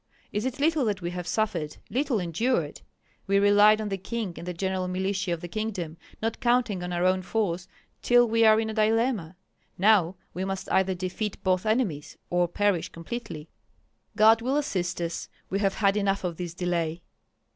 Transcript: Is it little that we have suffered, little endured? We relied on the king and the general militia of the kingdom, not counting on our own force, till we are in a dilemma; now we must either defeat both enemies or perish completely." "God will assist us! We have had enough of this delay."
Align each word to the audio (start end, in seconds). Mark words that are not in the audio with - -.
Is 0.33 0.45
it 0.45 0.59
little 0.59 0.83
that 0.85 1.03
we 1.03 1.11
have 1.11 1.27
suffered, 1.27 1.77
little 1.91 2.19
endured? 2.19 2.81
We 3.27 3.37
relied 3.37 3.79
on 3.79 3.89
the 3.89 3.99
king 3.99 4.33
and 4.35 4.47
the 4.47 4.51
general 4.51 4.87
militia 4.87 5.31
of 5.31 5.41
the 5.41 5.47
kingdom, 5.47 5.95
not 6.23 6.39
counting 6.39 6.81
on 6.81 6.91
our 6.91 7.05
own 7.05 7.21
force, 7.21 7.67
till 8.01 8.27
we 8.27 8.43
are 8.43 8.59
in 8.59 8.71
a 8.71 8.73
dilemma; 8.73 9.35
now 9.77 10.15
we 10.33 10.43
must 10.43 10.67
either 10.71 10.95
defeat 10.95 11.43
both 11.43 11.67
enemies 11.67 12.17
or 12.31 12.47
perish 12.47 12.89
completely." 12.89 13.47
"God 14.15 14.41
will 14.41 14.57
assist 14.57 14.99
us! 14.99 15.29
We 15.51 15.59
have 15.59 15.75
had 15.75 15.95
enough 15.95 16.23
of 16.23 16.37
this 16.37 16.55
delay." 16.55 17.03